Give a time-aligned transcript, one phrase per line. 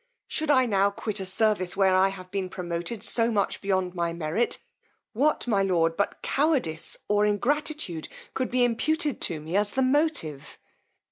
[0.27, 4.13] Should I now quit a service where I have been promoted so much beyond my
[4.13, 4.59] merit,
[5.13, 10.57] what, my lord, but cowardice or ingratitude could be imputed to me as the motive!